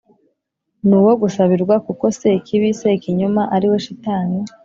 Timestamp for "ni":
0.87-0.95